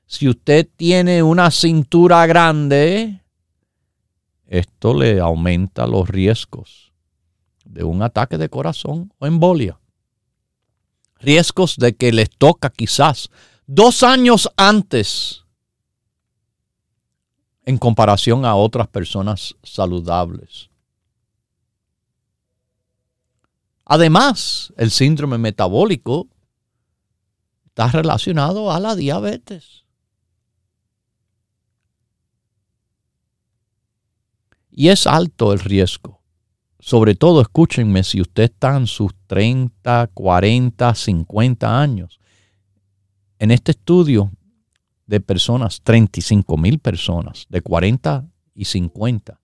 [0.07, 3.21] Si usted tiene una cintura grande,
[4.47, 6.93] esto le aumenta los riesgos
[7.65, 9.79] de un ataque de corazón o embolia.
[11.19, 13.31] Riesgos de que les toca quizás
[13.67, 15.45] dos años antes
[17.65, 20.71] en comparación a otras personas saludables.
[23.85, 26.29] Además, el síndrome metabólico
[27.67, 29.85] está relacionado a la diabetes.
[34.71, 36.21] Y es alto el riesgo.
[36.79, 42.21] Sobre todo, escúchenme, si usted está en sus 30, 40, 50 años.
[43.39, 44.31] En este estudio
[45.07, 49.41] de personas, 35 mil personas, de 40 y 50,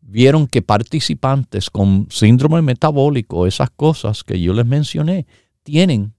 [0.00, 5.26] vieron que participantes con síndrome metabólico, esas cosas que yo les mencioné,
[5.62, 6.14] tienen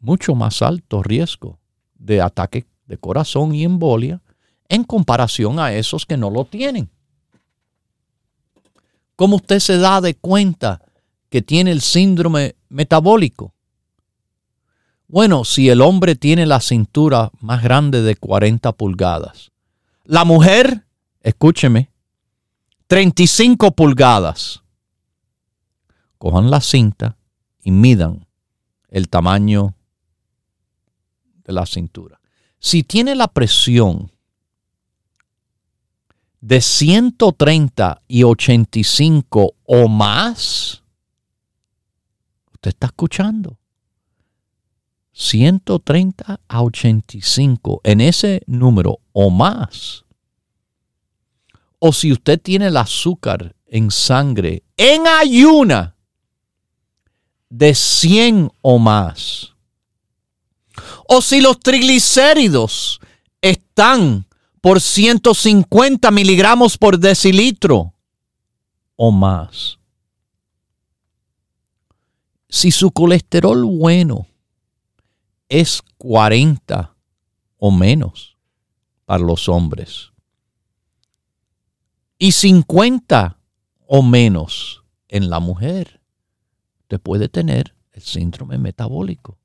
[0.00, 1.58] mucho más alto riesgo
[1.94, 4.22] de ataque de corazón y embolia
[4.68, 6.90] en comparación a esos que no lo tienen.
[9.16, 10.80] ¿Cómo usted se da de cuenta
[11.28, 13.54] que tiene el síndrome metabólico?
[15.06, 19.52] Bueno, si el hombre tiene la cintura más grande de 40 pulgadas,
[20.04, 20.86] la mujer,
[21.20, 21.90] escúcheme,
[22.86, 24.62] 35 pulgadas.
[26.18, 27.16] Cojan la cinta
[27.62, 28.26] y midan
[28.88, 29.74] el tamaño
[31.44, 32.20] de la cintura.
[32.58, 34.10] Si tiene la presión
[36.44, 40.82] de 130 y 85 o más,
[42.52, 43.56] usted está escuchando.
[45.12, 50.04] 130 a 85 en ese número o más
[51.78, 55.96] o si usted tiene el azúcar en sangre en ayuna
[57.48, 59.54] de 100 o más,
[61.08, 63.00] o si los triglicéridos
[63.40, 64.26] están
[64.64, 67.92] por 150 miligramos por decilitro
[68.96, 69.78] o más.
[72.48, 74.26] Si su colesterol bueno
[75.50, 76.96] es 40
[77.58, 78.38] o menos
[79.04, 80.12] para los hombres,
[82.16, 83.38] y 50
[83.86, 86.00] o menos en la mujer,
[86.80, 89.36] usted puede tener el síndrome metabólico.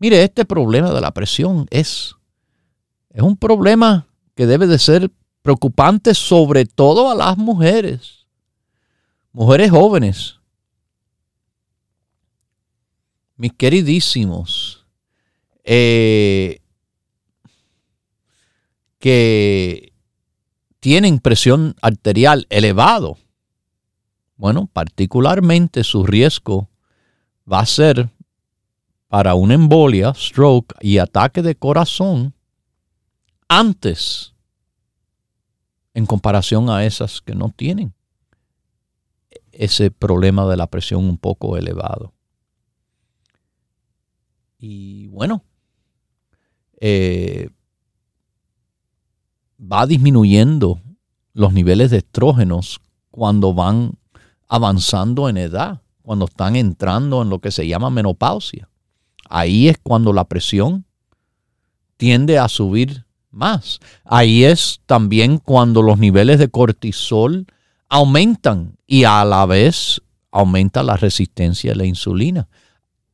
[0.00, 2.16] Mire, este problema de la presión es,
[3.12, 5.10] es un problema que debe de ser
[5.42, 8.26] preocupante sobre todo a las mujeres,
[9.32, 10.38] mujeres jóvenes.
[13.36, 14.86] Mis queridísimos,
[15.64, 16.60] eh,
[18.98, 19.92] que
[20.80, 23.18] tienen presión arterial elevado,
[24.36, 26.70] bueno, particularmente su riesgo
[27.50, 28.08] va a ser
[29.08, 32.34] para una embolia, stroke y ataque de corazón
[33.58, 34.34] antes
[35.94, 37.94] en comparación a esas que no tienen
[39.52, 42.14] ese problema de la presión un poco elevado.
[44.58, 45.44] Y bueno,
[46.80, 47.50] eh,
[49.60, 50.80] va disminuyendo
[51.34, 52.80] los niveles de estrógenos
[53.10, 53.98] cuando van
[54.48, 58.68] avanzando en edad, cuando están entrando en lo que se llama menopausia
[59.32, 60.84] ahí es cuando la presión
[61.96, 63.80] tiende a subir más.
[64.04, 67.46] Ahí es también cuando los niveles de cortisol
[67.88, 72.48] aumentan y a la vez aumenta la resistencia a la insulina.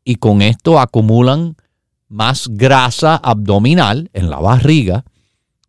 [0.05, 1.57] Y con esto acumulan
[2.09, 5.05] más grasa abdominal en la barriga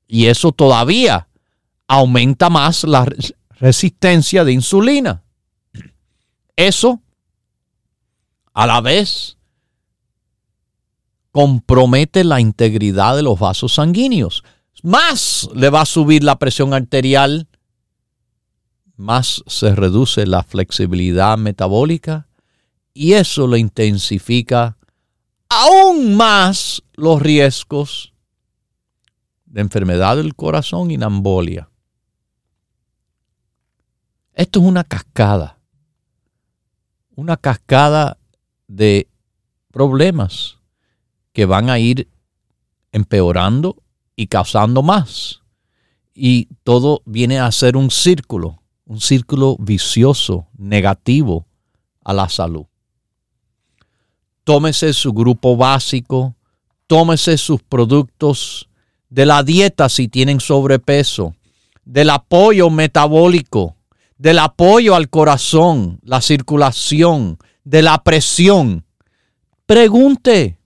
[0.07, 1.27] y eso todavía
[1.87, 3.05] aumenta más la
[3.59, 5.23] resistencia de insulina.
[6.55, 7.01] Eso
[8.53, 9.37] a la vez
[11.31, 14.43] compromete la integridad de los vasos sanguíneos.
[14.81, 17.47] Más le va a subir la presión arterial,
[18.95, 22.27] más se reduce la flexibilidad metabólica
[22.93, 24.77] y eso le intensifica
[25.49, 28.13] aún más los riesgos
[29.45, 31.69] de enfermedad del corazón y la embolia.
[34.33, 35.59] Esto es una cascada,
[37.15, 38.17] una cascada
[38.67, 39.09] de
[39.71, 40.58] problemas
[41.39, 42.09] que van a ir
[42.91, 43.81] empeorando
[44.17, 45.39] y causando más.
[46.13, 51.47] Y todo viene a ser un círculo, un círculo vicioso, negativo
[52.03, 52.65] a la salud.
[54.43, 56.35] Tómese su grupo básico,
[56.87, 58.67] tómese sus productos
[59.07, 61.35] de la dieta si tienen sobrepeso,
[61.85, 63.77] del apoyo metabólico,
[64.17, 68.83] del apoyo al corazón, la circulación, de la presión.
[69.65, 70.58] Pregunte,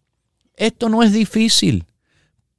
[0.65, 1.85] esto no es difícil.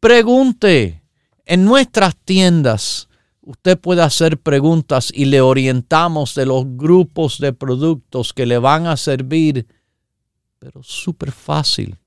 [0.00, 1.00] Pregunte.
[1.46, 3.08] En nuestras tiendas
[3.42, 8.86] usted puede hacer preguntas y le orientamos de los grupos de productos que le van
[8.86, 9.66] a servir.
[10.58, 11.98] Pero súper fácil.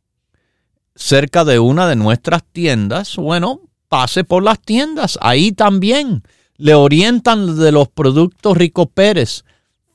[0.95, 5.19] cerca de una de nuestras tiendas, bueno, pase por las tiendas.
[5.21, 6.23] Ahí también
[6.57, 9.45] le orientan de los productos Rico Pérez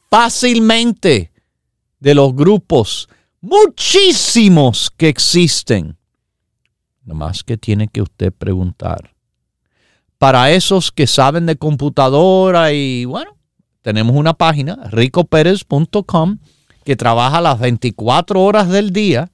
[0.09, 1.31] fácilmente
[1.99, 3.07] de los grupos
[3.41, 5.96] muchísimos que existen
[7.13, 9.13] más que tiene que usted preguntar.
[10.17, 13.37] Para esos que saben de computadora y bueno,
[13.81, 16.39] tenemos una página, ricoperez.com,
[16.83, 19.31] que trabaja las 24 horas del día.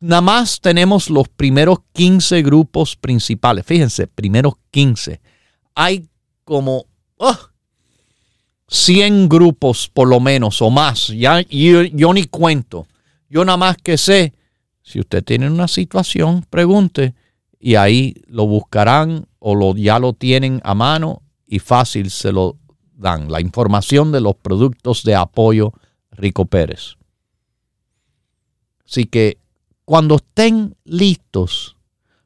[0.00, 3.64] Nada más tenemos los primeros 15 grupos principales.
[3.64, 5.20] Fíjense, primeros 15.
[5.74, 6.08] Hay
[6.44, 6.86] como
[8.68, 11.08] 100 grupos por lo menos o más.
[11.08, 12.86] Ya, yo, yo ni cuento.
[13.28, 14.32] Yo nada más que sé
[14.82, 17.14] si usted tiene una situación, pregunte
[17.58, 22.56] y ahí lo buscarán o lo, ya lo tienen a mano y fácil se lo
[22.94, 23.30] dan.
[23.30, 25.72] La información de los productos de apoyo
[26.10, 26.96] Rico Pérez.
[28.84, 29.38] Así que
[29.84, 31.76] cuando estén listos,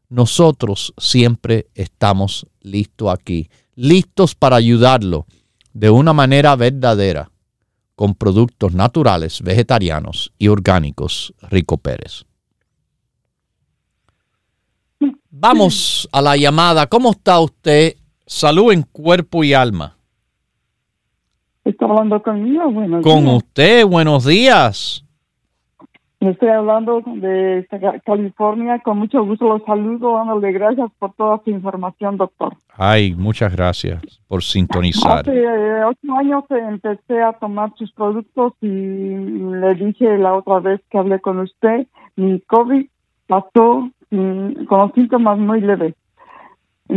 [0.09, 5.27] nosotros siempre estamos listos aquí, listos para ayudarlo
[5.73, 7.31] de una manera verdadera
[7.95, 12.25] con productos naturales, vegetarianos y orgánicos Rico Pérez.
[15.39, 16.87] Vamos a la llamada.
[16.87, 17.95] ¿Cómo está usted?
[18.27, 19.97] Salud en cuerpo y alma.
[21.65, 23.03] Está hablando conmigo.
[23.03, 25.03] Con usted, buenos días.
[26.21, 27.67] Estoy hablando de
[28.05, 28.81] California.
[28.81, 32.57] Con mucho gusto los saludo, dándole gracias por toda su información, doctor.
[32.77, 35.21] Ay, muchas gracias por sintonizar.
[35.21, 40.81] Hace eh, ocho años empecé a tomar sus productos y le dije la otra vez
[40.91, 42.87] que hablé con usted, mi COVID
[43.27, 45.95] pasó con los síntomas muy leves.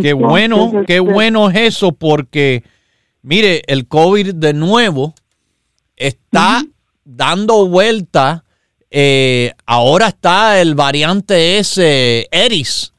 [0.01, 2.63] Qué bueno, qué este, bueno es eso, porque
[3.21, 5.13] mire, el COVID de nuevo
[5.95, 6.63] está
[7.03, 8.43] dando vuelta.
[8.91, 12.93] Eh, ahora está el variante S, Eris,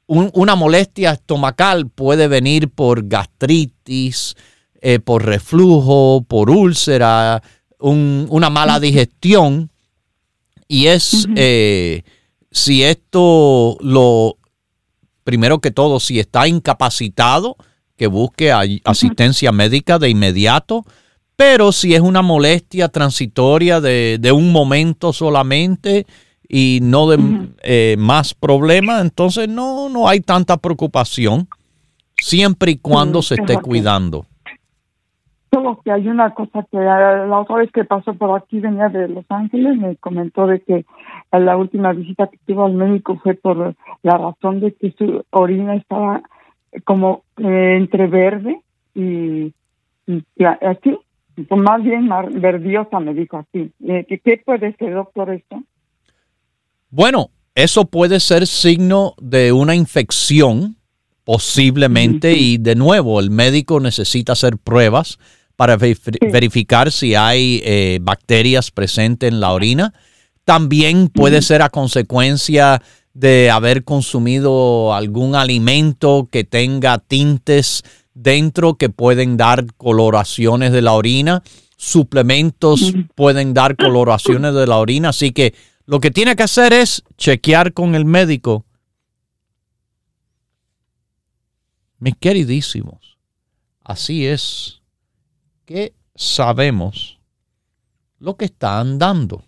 [0.09, 4.37] una molestia estomacal puede venir por gastritis,
[4.81, 7.43] eh, por reflujo, por úlcera,
[7.79, 9.71] una mala digestión.
[10.69, 12.03] Y es eh,
[12.57, 14.39] si esto lo,
[15.25, 17.57] primero que todo, si está incapacitado,
[17.97, 18.53] que busque
[18.85, 20.85] asistencia médica de inmediato
[21.37, 26.07] pero si es una molestia transitoria de, un momento solamente
[26.49, 31.49] y no de eh, más problemas, entonces no, no hay tanta preocupación,
[32.17, 34.27] siempre y cuando se esté cuidando.
[35.57, 39.09] Solo que hay una cosa que la otra vez que pasó por aquí venía de
[39.09, 40.85] Los Ángeles, me comentó de que
[41.33, 45.75] la última visita que tuvo al médico fue por la razón de que su orina
[45.77, 46.21] estaba
[46.85, 48.61] como eh, entre verde
[48.95, 49.55] y,
[50.07, 50.99] y así
[51.49, 53.73] pues más bien verdiosa, me dijo así.
[53.89, 55.63] Eh, ¿Qué puede ser, doctor, esto?
[56.91, 60.77] Bueno, eso puede ser signo de una infección,
[61.25, 65.19] posiblemente, y de nuevo, el médico necesita hacer pruebas
[65.57, 69.95] para verificar si hay eh, bacterias presentes en la orina.
[70.45, 72.83] También puede ser a consecuencia
[73.15, 77.83] de haber consumido algún alimento que tenga tintes
[78.13, 81.43] dentro que pueden dar coloraciones de la orina.
[81.79, 85.09] Suplementos pueden dar coloraciones de la orina.
[85.09, 85.55] Así que
[85.87, 88.67] lo que tiene que hacer es chequear con el médico.
[91.99, 93.17] Mis queridísimos,
[93.83, 94.76] así es
[95.67, 97.19] que sabemos
[98.19, 99.45] lo que está andando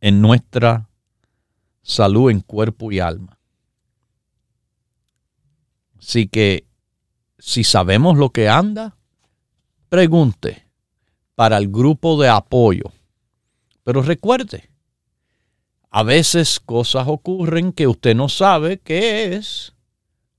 [0.00, 0.88] en nuestra
[1.82, 3.38] salud en cuerpo y alma.
[5.98, 6.66] Así que
[7.38, 8.96] si sabemos lo que anda,
[9.88, 10.66] pregunte
[11.34, 12.92] para el grupo de apoyo.
[13.82, 14.70] Pero recuerde,
[15.90, 19.74] a veces cosas ocurren que usted no sabe qué es.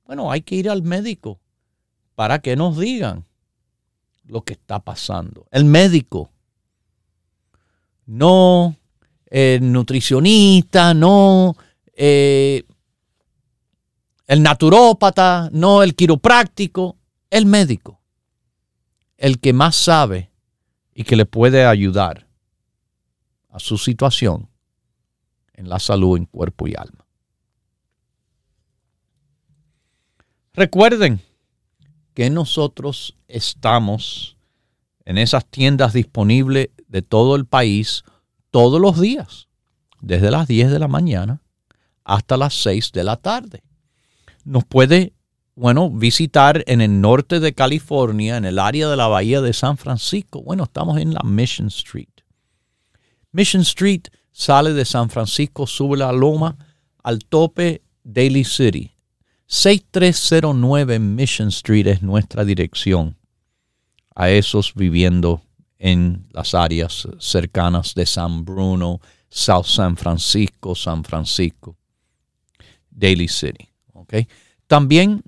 [0.05, 1.39] Bueno, hay que ir al médico
[2.15, 3.25] para que nos digan
[4.27, 5.47] lo que está pasando.
[5.51, 6.31] El médico,
[8.05, 8.75] no
[9.27, 11.55] el nutricionista, no
[11.93, 12.63] eh,
[14.27, 16.97] el naturópata, no el quiropráctico,
[17.29, 17.99] el médico,
[19.17, 20.31] el que más sabe
[20.93, 22.27] y que le puede ayudar
[23.49, 24.49] a su situación
[25.53, 27.05] en la salud en cuerpo y alma.
[30.53, 31.21] Recuerden
[32.15, 34.37] que nosotros estamos
[35.05, 38.03] en esas tiendas disponibles de todo el país
[38.49, 39.47] todos los días,
[40.01, 41.43] desde las 10 de la mañana
[42.03, 43.61] hasta las 6 de la tarde
[44.45, 45.13] nos puede,
[45.55, 49.75] bueno, visitar en el norte de California, en el área de la bahía de San
[49.75, 50.41] Francisco.
[50.41, 52.07] Bueno, estamos en la Mission Street.
[53.31, 56.55] Mission Street sale de San Francisco, sube la loma
[57.03, 58.94] al tope Daly City.
[59.47, 63.15] 6309 Mission Street es nuestra dirección
[64.15, 65.41] a esos viviendo
[65.77, 71.75] en las áreas cercanas de San Bruno, South San Francisco, San Francisco,
[72.89, 73.69] Daly City.
[73.93, 74.27] ¿okay?
[74.67, 75.21] También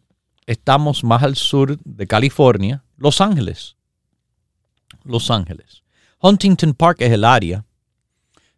[0.46, 3.76] estamos más al sur de California, Los Ángeles.
[5.04, 5.84] Los Ángeles.
[6.20, 7.64] Huntington Park es el área.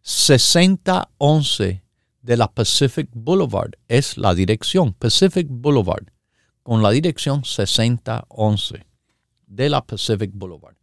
[0.02, 1.82] 6011
[2.30, 4.92] de la Pacific Boulevard es la dirección.
[4.92, 6.12] Pacific Boulevard
[6.62, 8.86] con la dirección 6011
[9.48, 10.76] de la Pacific Boulevard.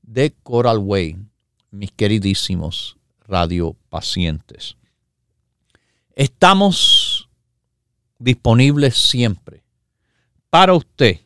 [0.01, 1.17] de Coral Way,
[1.69, 2.94] mis queridísimos
[3.27, 4.77] radiopacientes.
[6.15, 7.27] Estamos
[8.19, 9.63] disponibles siempre
[10.49, 11.19] para usted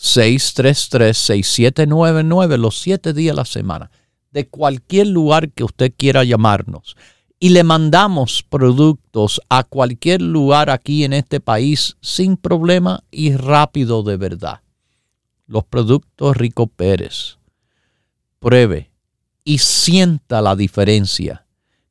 [0.00, 3.90] 1-800-633-6799 los siete días a la semana,
[4.30, 6.96] de cualquier lugar que usted quiera llamarnos
[7.38, 14.02] y le mandamos productos a cualquier lugar aquí en este país sin problema y rápido
[14.02, 14.60] de verdad.
[15.46, 17.38] Los productos Rico Pérez.
[18.38, 18.90] Pruebe
[19.42, 21.46] y sienta la diferencia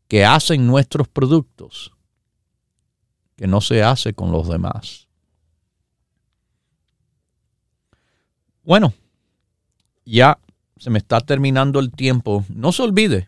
[0.08, 1.92] que hacen nuestros productos
[3.36, 5.09] que no se hace con los demás.
[8.70, 8.94] Bueno,
[10.06, 10.38] ya
[10.78, 12.46] se me está terminando el tiempo.
[12.50, 13.28] No se olvide,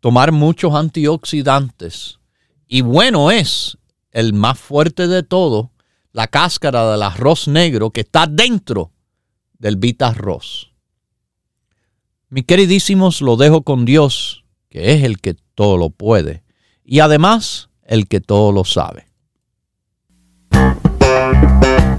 [0.00, 2.18] tomar muchos antioxidantes.
[2.66, 3.78] Y bueno es
[4.10, 5.70] el más fuerte de todo,
[6.10, 8.90] la cáscara del arroz negro que está dentro
[9.56, 10.72] del Vita Arroz.
[12.28, 16.42] Mis queridísimos, lo dejo con Dios, que es el que todo lo puede,
[16.84, 19.06] y además el que todo lo sabe.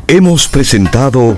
[0.10, 1.38] Hemos presentado